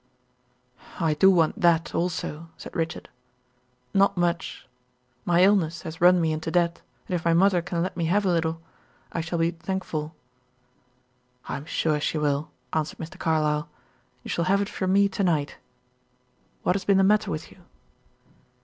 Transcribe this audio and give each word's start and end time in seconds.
"I 0.99 1.13
do 1.13 1.29
want 1.29 1.61
that, 1.61 1.93
also," 1.93 2.49
said 2.57 2.75
Richard. 2.75 3.07
"Not 3.93 4.17
much. 4.17 4.67
My 5.25 5.43
illness 5.43 5.83
has 5.83 6.01
run 6.01 6.19
me 6.19 6.33
into 6.33 6.49
debt, 6.49 6.81
and 7.07 7.13
if 7.13 7.23
my 7.23 7.35
mother 7.35 7.61
can 7.61 7.83
let 7.83 7.95
me 7.95 8.05
have 8.05 8.25
a 8.25 8.29
little, 8.31 8.61
I 9.11 9.21
shall 9.21 9.37
be 9.37 9.51
thankful." 9.51 10.15
"I 11.47 11.55
am 11.57 11.65
sure 11.67 11.99
she 11.99 12.17
will," 12.17 12.49
answered 12.73 12.97
Mr. 12.97 13.19
Carlyle. 13.19 13.69
"You 14.23 14.29
shall 14.29 14.45
have 14.45 14.59
it 14.59 14.69
from 14.69 14.91
me 14.93 15.07
to 15.09 15.23
night. 15.23 15.57
What 16.63 16.73
has 16.73 16.83
been 16.83 16.97
the 16.97 17.03
matter 17.03 17.29
with 17.29 17.51
you?" 17.51 17.59